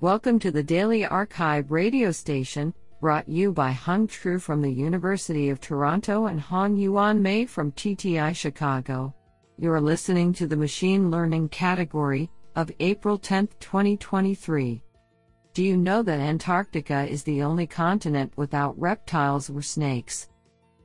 [0.00, 5.50] Welcome to the Daily arXiv radio station, brought you by Hung Tru from the University
[5.50, 9.14] of Toronto and Hong Yuan Mei from TTI Chicago.
[9.56, 14.82] You are listening to the Machine Learning category of April 10, 2023.
[15.54, 20.28] Do you know that Antarctica is the only continent without reptiles or snakes?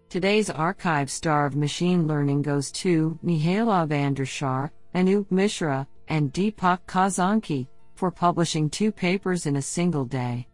[0.08, 6.32] Today's arXiv star of machine learning goes to Mihaela van der Schaar, Anup Mishra, and
[6.32, 7.68] Deepak Kazanki
[8.00, 10.48] for publishing two papers in a single day.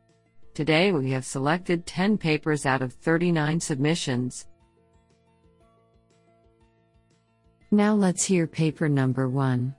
[0.56, 4.48] Today we have selected 10 papers out of 39 submissions.
[7.70, 9.76] Now let's hear paper number 1.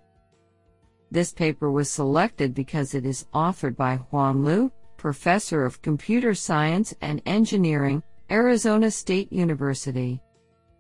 [1.11, 6.95] This paper was selected because it is authored by Huan Liu, Professor of Computer Science
[7.01, 10.23] and Engineering, Arizona State University.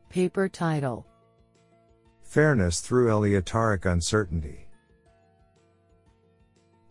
[0.09, 1.04] Paper title
[2.23, 4.65] Fairness through Aleatoric Uncertainty.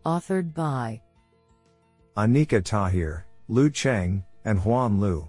[0.06, 1.02] Authored by
[2.16, 5.28] Anika Tahir, Lu Cheng, and Huan Liu.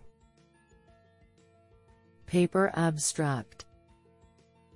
[2.27, 3.65] Paper Abstract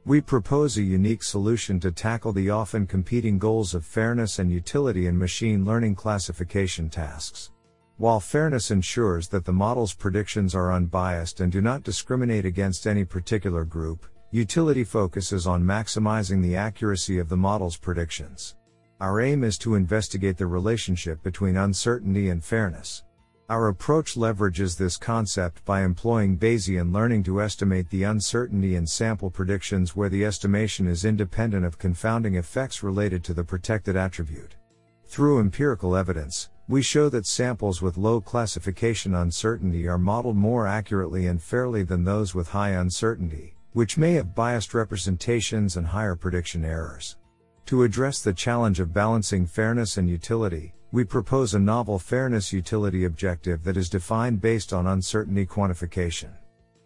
[0.06, 5.06] We propose a unique solution to tackle the often competing goals of fairness and utility
[5.06, 7.50] in machine learning classification tasks.
[7.98, 13.04] While fairness ensures that the model's predictions are unbiased and do not discriminate against any
[13.04, 18.54] particular group, utility focuses on maximizing the accuracy of the model's predictions.
[19.00, 23.02] Our aim is to investigate the relationship between uncertainty and fairness.
[23.48, 29.30] Our approach leverages this concept by employing Bayesian learning to estimate the uncertainty in sample
[29.30, 34.56] predictions where the estimation is independent of confounding effects related to the protected attribute.
[35.06, 41.26] Through empirical evidence, we show that samples with low classification uncertainty are modeled more accurately
[41.26, 46.66] and fairly than those with high uncertainty, which may have biased representations and higher prediction
[46.66, 47.16] errors.
[47.70, 53.04] To address the challenge of balancing fairness and utility, we propose a novel fairness utility
[53.04, 56.30] objective that is defined based on uncertainty quantification.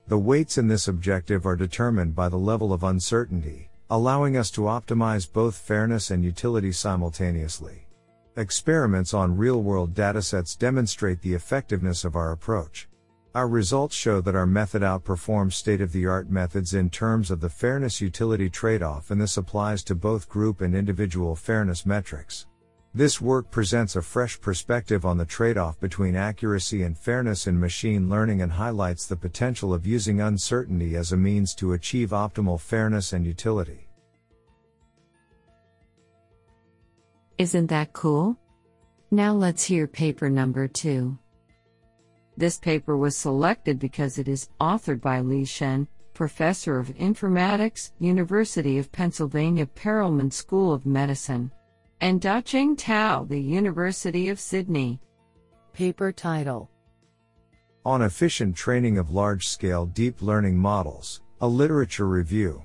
[0.08, 4.68] The weights in this objective are determined by the level of uncertainty, allowing us to
[4.68, 7.86] optimize both fairness and utility simultaneously.
[8.36, 12.88] Experiments on real world datasets demonstrate the effectiveness of our approach.
[13.34, 17.40] Our results show that our method outperforms state of the art methods in terms of
[17.40, 22.46] the fairness utility trade off, and this applies to both group and individual fairness metrics.
[22.94, 27.58] This work presents a fresh perspective on the trade off between accuracy and fairness in
[27.58, 32.60] machine learning and highlights the potential of using uncertainty as a means to achieve optimal
[32.60, 33.88] fairness and utility.
[37.36, 38.36] Isn't that cool?
[39.10, 41.18] Now let's hear paper number 2.
[42.36, 48.78] This paper was selected because it is authored by Li Shen, Professor of Informatics, University
[48.78, 51.50] of Pennsylvania Perelman School of Medicine,
[52.00, 55.00] and Dacheng Tao, the University of Sydney.
[55.72, 56.70] Paper title
[57.84, 62.64] On Efficient Training of Large Scale Deep Learning Models, a Literature Review.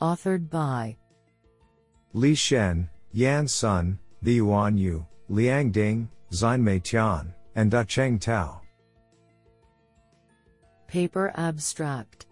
[0.00, 0.96] Authored by
[2.12, 8.60] Li Shen, Yan Sun, Yuan Yu, Liang Ding, Xinmei Tian, and Da Cheng Tao.
[10.86, 12.26] Paper Abstract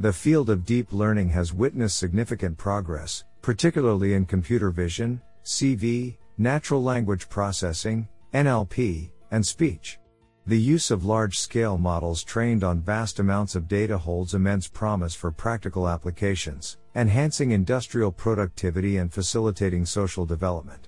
[0.00, 6.82] The field of deep learning has witnessed significant progress, particularly in computer vision, CV, natural
[6.82, 9.98] language processing, NLP, and speech.
[10.46, 15.14] The use of large scale models trained on vast amounts of data holds immense promise
[15.14, 20.86] for practical applications, enhancing industrial productivity and facilitating social development.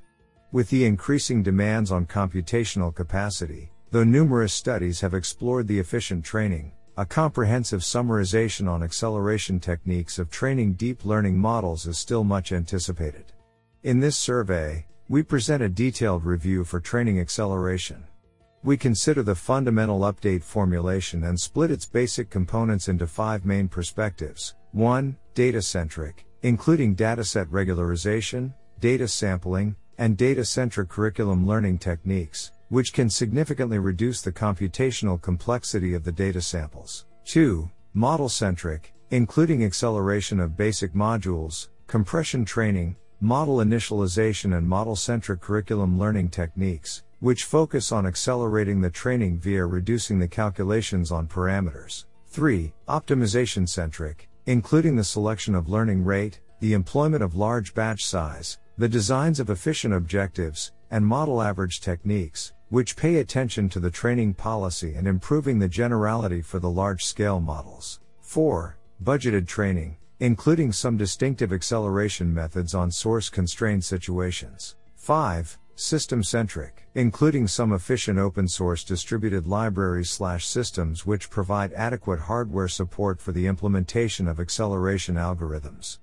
[0.51, 6.73] With the increasing demands on computational capacity, though numerous studies have explored the efficient training,
[6.97, 13.27] a comprehensive summarization on acceleration techniques of training deep learning models is still much anticipated.
[13.83, 18.05] In this survey, we present a detailed review for training acceleration.
[18.63, 24.55] We consider the fundamental update formulation and split its basic components into five main perspectives.
[24.73, 25.15] 1.
[25.35, 33.11] Data centric, including dataset regularization, data sampling, and data centric curriculum learning techniques, which can
[33.11, 37.07] significantly reduce the computational complexity of the data samples.
[37.25, 37.69] 2.
[37.95, 45.99] Model centric, including acceleration of basic modules, compression training, model initialization, and model centric curriculum
[45.99, 52.05] learning techniques, which focus on accelerating the training via reducing the calculations on parameters.
[52.29, 52.73] 3.
[52.89, 58.89] Optimization centric, including the selection of learning rate, the employment of large batch size, the
[58.89, 64.95] designs of efficient objectives, and model average techniques, which pay attention to the training policy
[64.95, 67.99] and improving the generality for the large scale models.
[68.21, 68.79] 4.
[69.03, 74.77] Budgeted training, including some distinctive acceleration methods on source constrained situations.
[74.95, 75.59] 5.
[75.75, 82.69] System centric, including some efficient open source distributed libraries slash systems which provide adequate hardware
[82.69, 85.99] support for the implementation of acceleration algorithms.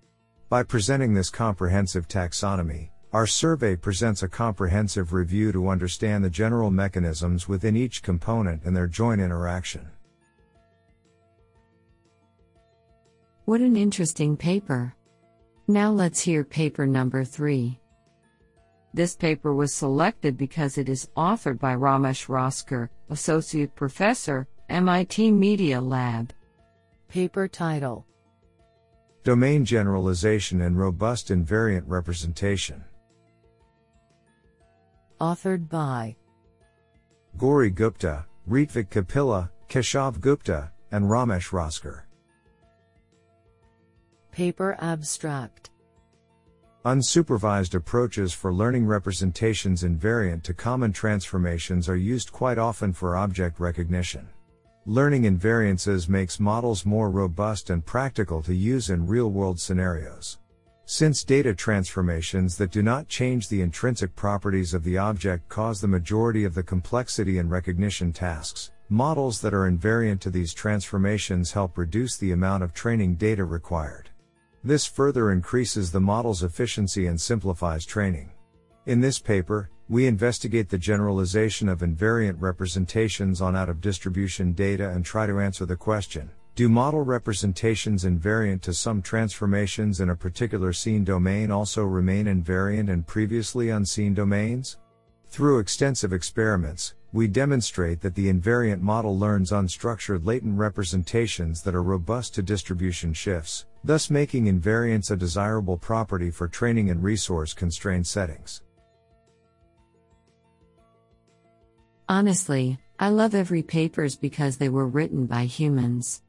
[0.56, 6.72] By presenting this comprehensive taxonomy, our survey presents a comprehensive review to understand the general
[6.72, 9.86] mechanisms within each component and their joint interaction.
[13.44, 14.96] What an interesting paper.
[15.68, 17.78] Now let's hear paper number 3.
[18.94, 25.82] This paper was selected because it is authored by Ramesh Raskar, Associate Professor, MIT Media
[25.82, 26.32] Lab.
[27.10, 28.08] Paper title
[29.26, 32.84] Domain Generalization and Robust Invariant Representation.
[35.20, 36.16] Authored by
[37.36, 42.04] Gauri Gupta, Ritvik Kapila, Keshav Gupta, and Ramesh Raskar.
[44.32, 45.72] Paper Abstract
[46.86, 53.60] Unsupervised approaches for learning representations invariant to common transformations are used quite often for object
[53.60, 54.30] recognition.
[54.88, 60.38] Learning invariances makes models more robust and practical to use in real-world scenarios.
[60.86, 65.88] Since data transformations that do not change the intrinsic properties of the object cause the
[65.88, 71.80] majority of the complexity in recognition tasks, models that are invariant to these transformations help
[71.80, 74.12] reduce the amount of training data required.
[74.64, 78.30] This further increases the model's efficiency and simplifies training.
[78.86, 84.90] In this paper, we investigate the generalization of invariant representations on out of distribution data
[84.90, 90.16] and try to answer the question Do model representations invariant to some transformations in a
[90.16, 94.78] particular seen domain also remain invariant in previously unseen domains?
[95.30, 101.82] Through extensive experiments, we demonstrate that the invariant model learns unstructured latent representations that are
[101.82, 108.06] robust to distribution shifts, thus making invariance a desirable property for training in resource constrained
[108.06, 108.62] settings.
[112.08, 116.22] Honestly, I love every papers because they were written by humans.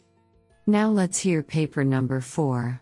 [0.67, 2.81] Now let's hear paper number 4.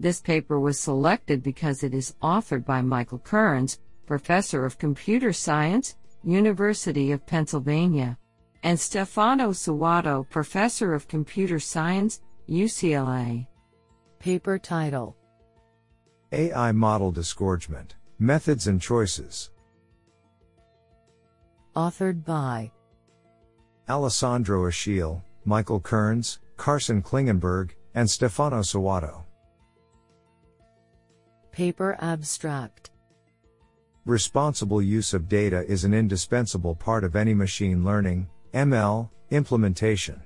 [0.00, 5.96] This paper was selected because it is authored by Michael Kearns, Professor of Computer Science,
[6.24, 8.18] University of Pennsylvania,
[8.64, 13.46] and Stefano Soatto, Professor of Computer Science, UCLA.
[14.18, 15.16] Paper title
[16.32, 19.50] AI Model Disgorgement Methods and Choices.
[21.78, 22.72] Authored by
[23.88, 29.22] Alessandro Achille, Michael Kearns, Carson Klingenberg, and Stefano Soatto.
[31.52, 32.90] Paper Abstract
[34.06, 40.20] Responsible use of data is an indispensable part of any machine learning ML implementation.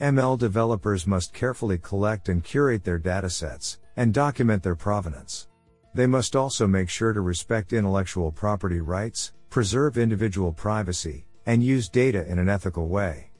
[0.00, 5.46] ML developers must carefully collect and curate their datasets, and document their provenance.
[5.94, 11.88] They must also make sure to respect intellectual property rights, preserve individual privacy, and use
[11.88, 13.30] data in an ethical way.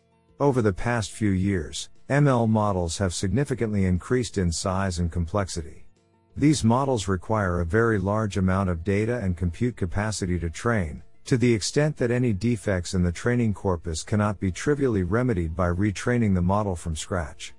[0.40, 5.86] Over the past few years, ML models have significantly increased in size and complexity.
[6.36, 11.36] These models require a very large amount of data and compute capacity to train, to
[11.36, 16.34] the extent that any defects in the training corpus cannot be trivially remedied by retraining
[16.34, 17.52] the model from scratch.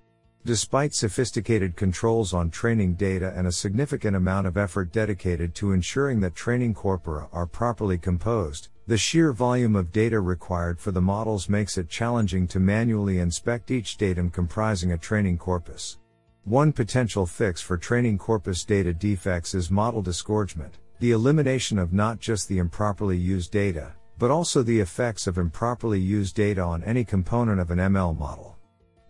[0.49, 6.21] Despite sophisticated controls on training data and a significant amount of effort dedicated to ensuring
[6.21, 11.49] that training corpora are properly composed, the sheer volume of data required for the models
[11.49, 15.99] makes it challenging to manually inspect each datum comprising a training corpus.
[16.45, 22.19] One potential fix for training corpus data defects is model disgorgement, the elimination of not
[22.19, 27.05] just the improperly used data, but also the effects of improperly used data on any
[27.05, 28.55] component of an ML model.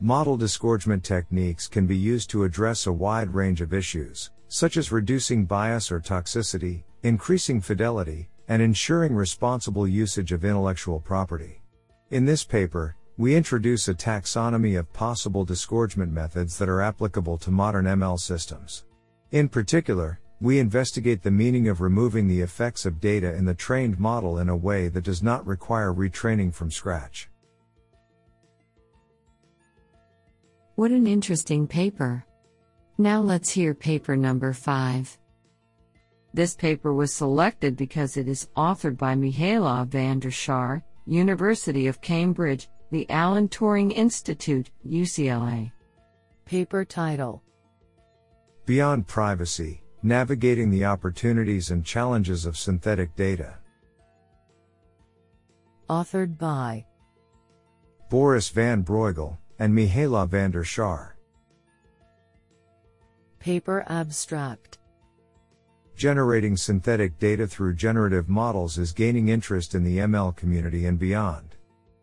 [0.02, 4.94] Model disgorgement techniques can be used to address a wide range of issues, such as
[4.94, 11.62] reducing bias or toxicity, increasing fidelity, and ensuring responsible usage of intellectual property.
[12.12, 17.52] In this paper, we introduce a taxonomy of possible disgorgement methods that are applicable to
[17.52, 18.86] modern ML systems.
[19.32, 24.00] In particular, we investigate the meaning of removing the effects of data in the trained
[24.00, 27.30] model in a way that does not require retraining from scratch.
[30.80, 32.24] What an interesting paper.
[32.98, 35.18] Now let's hear paper number 5.
[36.34, 42.00] This paper was selected because it is authored by Mihaela van der Schaar, University of
[42.00, 45.70] Cambridge, the Alan Turing Institute, UCLA.
[46.46, 47.44] Paper title
[48.66, 53.58] Beyond Privacy Navigating the Opportunities and Challenges of Synthetic Data.
[55.90, 56.86] Authored by
[58.10, 61.16] Boris van Breugel and Mihaela van der Schaar.
[63.40, 64.78] Paper Abstract
[65.96, 71.56] Generating synthetic data through generative models is gaining interest in the ML community and beyond.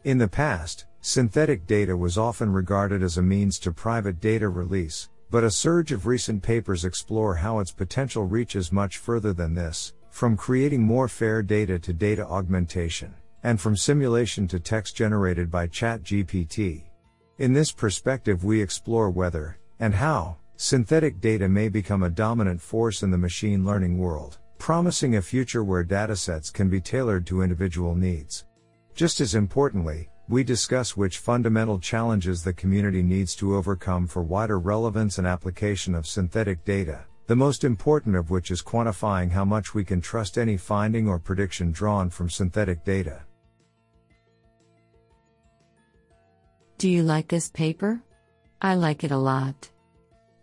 [0.05, 5.09] In the past, synthetic data was often regarded as a means to private data release,
[5.31, 9.95] but a surge of recent papers explore how its potential reaches much further than this,
[10.11, 15.67] from creating more fair data to data augmentation, and from simulation to text generated by
[15.67, 16.85] ChatGPT.
[17.39, 23.03] In this perspective, we explore whether, and how, synthetic data may become a dominant force
[23.03, 27.95] in the machine learning world, promising a future where datasets can be tailored to individual
[27.95, 28.47] needs.
[28.95, 34.59] Just as importantly, we discuss which fundamental challenges the community needs to overcome for wider
[34.59, 39.75] relevance and application of synthetic data, the most important of which is quantifying how much
[39.75, 43.25] we can trust any finding or prediction drawn from synthetic data.
[46.79, 48.03] Do you like this paper?
[48.61, 49.71] I like it a lot.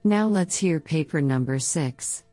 [0.04, 2.24] Now let's hear paper number 6.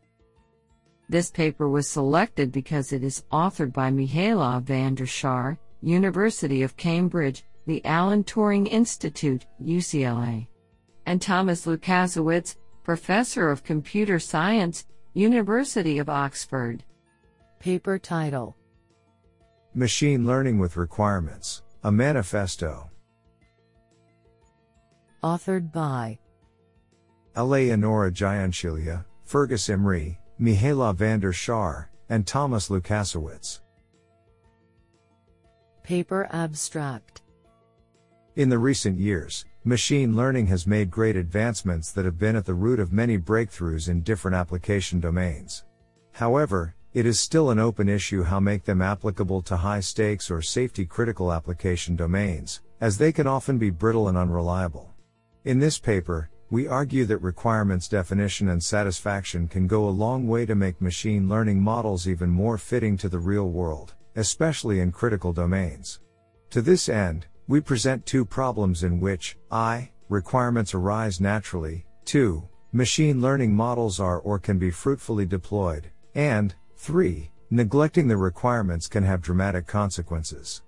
[1.10, 6.78] This paper was selected because it is authored by Mihaela van der Schaar, University of
[6.78, 10.46] Cambridge, the Alan Turing Institute, UCLA,
[11.04, 16.84] and Thomas Lukasiewicz, Professor of Computer Science, University of Oxford.
[17.58, 18.56] Paper title
[19.74, 22.89] Machine Learning with Requirements, a Manifesto.
[25.22, 26.18] Authored by
[27.36, 33.60] Eleonora Giunchiglia, Fergus Imrie, Mihaela van der Schaar, and Thomas Lukasiewicz.
[35.82, 37.20] Paper Abstract
[38.36, 42.54] In the recent years, machine learning has made great advancements that have been at the
[42.54, 45.64] root of many breakthroughs in different application domains.
[46.12, 50.40] However, it is still an open issue how make them applicable to high stakes or
[50.40, 54.89] safety critical application domains, as they can often be brittle and unreliable.
[55.46, 60.44] In this paper, we argue that requirements definition and satisfaction can go a long way
[60.44, 65.32] to make machine learning models even more fitting to the real world, especially in critical
[65.32, 66.00] domains.
[66.50, 72.46] To this end, we present two problems in which I, requirements arise naturally, 2.
[72.72, 77.30] Machine learning models are or can be fruitfully deployed, and 3.
[77.48, 80.60] Neglecting the requirements can have dramatic consequences.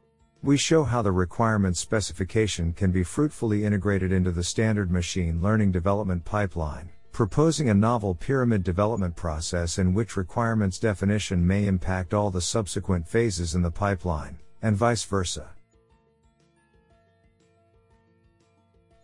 [0.44, 5.70] We show how the requirements specification can be fruitfully integrated into the standard machine learning
[5.70, 12.32] development pipeline, proposing a novel pyramid development process in which requirements definition may impact all
[12.32, 15.48] the subsequent phases in the pipeline, and vice versa.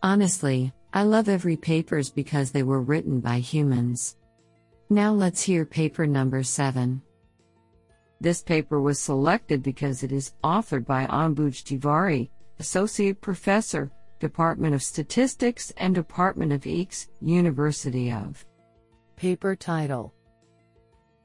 [0.03, 4.17] Honestly, I love every papers because they were written by humans.
[4.89, 7.01] Now let's hear paper number 7.
[8.21, 14.83] This paper was selected because it is authored by Ambuj Tewari, Associate Professor, Department of
[14.83, 18.45] Statistics and Department of EECS, University of.
[19.15, 20.13] Paper title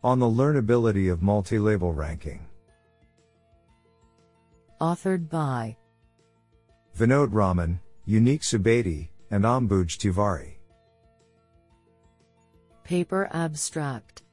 [0.05, 2.47] On the learnability of multi-label ranking.
[4.81, 5.77] Authored by
[6.97, 10.59] Vinod Raman, Unique Subedi, and Ambuj Tewari.
[12.85, 14.24] Paper Abstract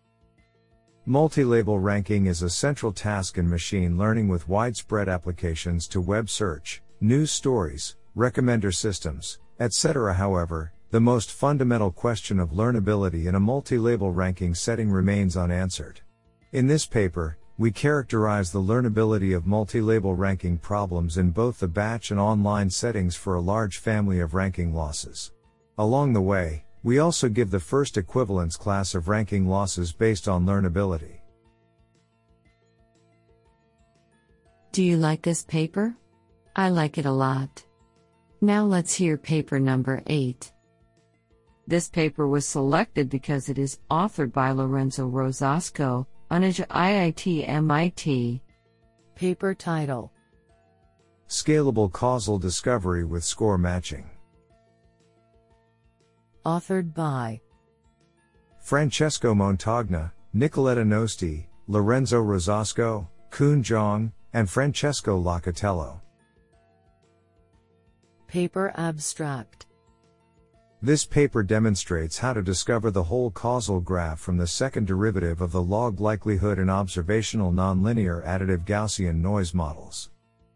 [1.08, 6.84] Multi-label ranking is a central task in machine learning with widespread applications to web search,
[7.00, 10.14] news stories, recommender systems, etc.
[10.14, 16.02] However, the most fundamental question of learnability in a multi-label ranking setting remains unanswered.
[16.52, 22.12] In this paper, we characterize the learnability of multi-label ranking problems in both the batch
[22.12, 25.32] and online settings for a large family of ranking losses.
[25.80, 30.46] Along the way, we also give the first equivalence class of ranking losses based on
[30.46, 31.20] learnability.
[34.72, 35.96] Do you like this paper?
[36.56, 37.64] I like it a lot.
[38.42, 40.52] Now let's hear paper number 8.
[41.68, 48.42] This paper was selected because it is authored by Lorenzo Rosasco, Anuja IIT MIT.
[49.16, 50.12] Paper title
[51.28, 54.10] Scalable causal discovery with score matching.
[56.46, 57.40] Authored by
[58.60, 66.00] Francesco Montagna, Nicoletta Noceti, Lorenzo Rosasco, Kun Zhang, and Francesco Locatello.
[68.28, 69.66] Paper Abstract
[70.82, 75.52] This paper demonstrates how to discover the whole causal graph from the second derivative of
[75.52, 80.11] the log likelihood in observational nonlinear additive Gaussian noise models.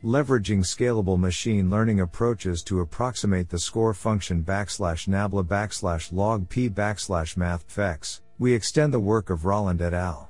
[0.05, 6.69] Leveraging scalable machine learning approaches to approximate the score function backslash nabla backslash log p
[6.69, 10.29] backslash mathphex, we extend the work of Rolland et al.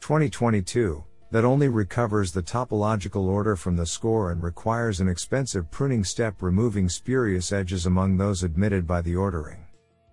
[0.00, 6.04] 2022, that only recovers the topological order from the score and requires an expensive pruning
[6.04, 9.64] step removing spurious edges among those admitted by the ordering.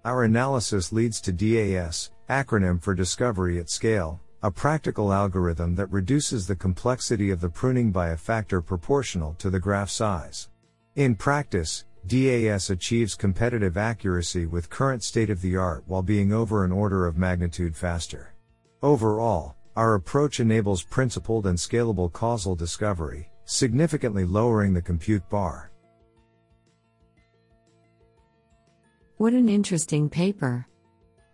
[0.05, 6.47] Our analysis leads to DAS, acronym for Discovery at Scale, a practical algorithm that reduces
[6.47, 10.49] the complexity of the pruning by a factor proportional to the graph size.
[10.95, 16.65] In practice, DAS achieves competitive accuracy with current state of the art while being over
[16.65, 18.33] an order of magnitude faster.
[18.81, 25.71] Overall, our approach enables principled and scalable causal discovery, significantly lowering the compute bar.
[29.17, 30.65] What an interesting paper.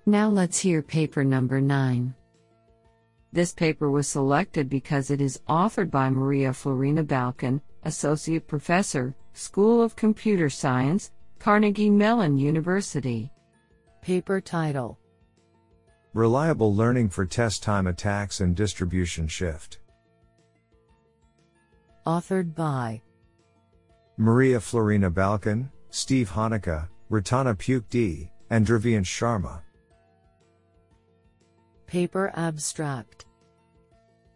[0.06, 2.14] Now let's hear paper number 9.
[3.34, 9.82] This paper was selected because it is authored by Maria Florina Balcan, Associate Professor, School
[9.82, 13.32] of Computer Science, Carnegie Mellon University.
[14.02, 14.98] Paper title
[16.14, 19.80] Reliable Learning for Test Time Attacks and Distribution Shift.
[22.06, 23.02] Authored by
[24.16, 27.94] Maria Florina Balcan, Steve Hanneke, Ratana Puk
[28.50, 29.62] and Dravyansh Sharma.
[31.88, 33.26] Paper abstract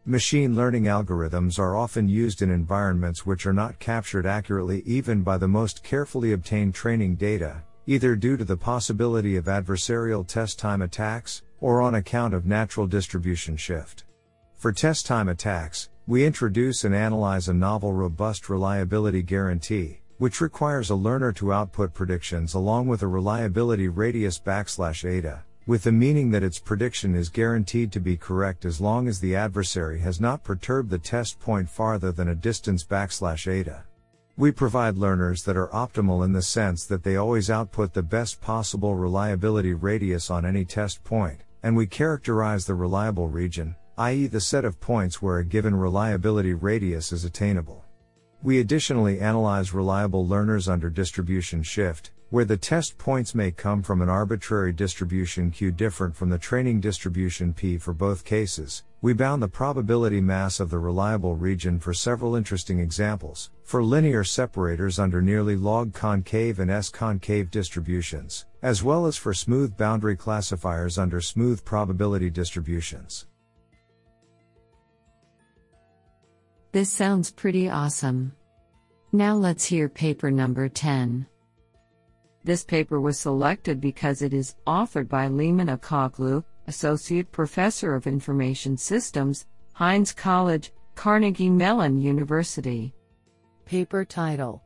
[0.05, 5.37] Machine learning algorithms are often used in environments which are not captured accurately even by
[5.37, 10.81] the most carefully obtained training data, either due to the possibility of adversarial test time
[10.81, 14.05] attacks, or on account of natural distribution shift.
[14.57, 20.89] For test time attacks, we introduce and analyze a novel robust reliability guarantee, which requires
[20.89, 26.31] a learner to output predictions along with a reliability radius backslash eta, with the meaning
[26.31, 30.43] that its prediction is guaranteed to be correct as long as the adversary has not
[30.43, 33.81] perturbed the test point farther than a distance backslash eta.
[34.35, 38.41] We provide learners that are optimal in the sense that they always output the best
[38.41, 44.41] possible reliability radius on any test point, and we characterize the reliable region, i.e., the
[44.41, 47.85] set of points where a given reliability radius is attainable.
[48.43, 54.01] We additionally analyze reliable learners under distribution shift, where the test points may come from
[54.01, 59.43] an arbitrary distribution Q different from the training distribution P for both cases, we bound
[59.43, 65.21] the probability mass of the reliable region for several interesting examples, for linear separators under
[65.21, 71.19] nearly log concave and S concave distributions, as well as for smooth boundary classifiers under
[71.19, 73.25] smooth probability distributions.
[76.71, 78.31] This sounds pretty awesome.
[79.11, 81.27] Now let's hear paper number 10.
[82.43, 88.75] This paper was selected because it is authored by Leman Akoglu, Associate Professor of Information
[88.75, 92.93] Systems, Heinz College, Carnegie Mellon University.
[93.65, 94.63] Paper title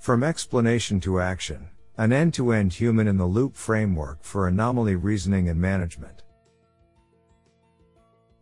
[0.00, 4.96] From Explanation to Action An End to End Human in the Loop Framework for Anomaly
[4.96, 6.24] Reasoning and Management.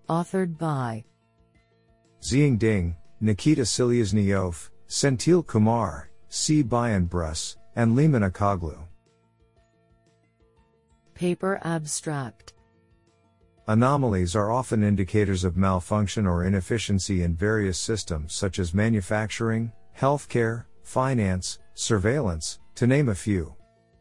[0.08, 1.04] Authored by
[2.22, 6.62] Xiang Ding, Nikita Seleznev, Senthil Kumar, C.
[6.62, 8.76] Bayan Bruss, and Leman Akoglu.
[11.14, 12.54] Paper abstract
[13.68, 20.64] Anomalies are often indicators of malfunction or inefficiency in various systems such as manufacturing, healthcare,
[20.82, 23.54] finance, surveillance, to name a few.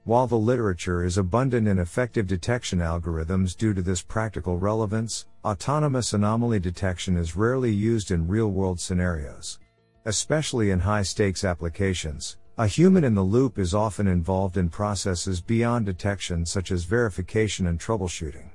[0.03, 6.13] While the literature is abundant in effective detection algorithms due to this practical relevance, autonomous
[6.13, 9.57] anomaly detection is rarely used in real world scenarios.
[10.05, 15.41] Especially in high stakes applications, a human in the loop is often involved in processes
[15.41, 18.49] beyond detection such as verification and troubleshooting.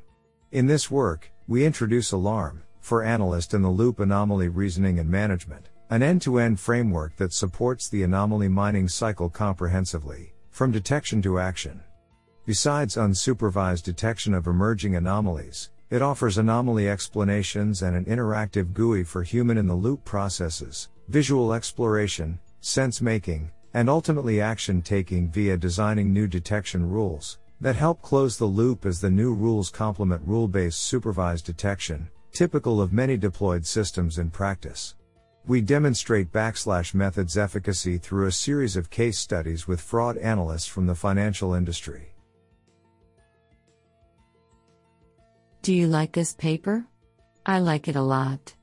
[0.53, 5.69] In this work, we introduce ALARM, for Analyst in the Loop Anomaly Reasoning and Management,
[5.91, 11.39] an end to end framework that supports the anomaly mining cycle comprehensively, from detection to
[11.39, 11.83] action.
[12.47, 19.23] Besides unsupervised detection of emerging anomalies, it offers anomaly explanations and an interactive GUI for
[19.23, 26.13] human in the loop processes, visual exploration, sense making, and ultimately action taking via designing
[26.13, 30.83] new detection rules that help close the loop as the new rules complement rule based
[30.83, 34.95] supervised detection, typical of many deployed systems in practice.
[35.47, 40.87] We demonstrate backslash methods efficacy through a series of case studies with fraud analysts from
[40.87, 42.13] the financial industry.
[45.63, 46.87] Do you like this paper?
[47.45, 48.55] I like it a lot.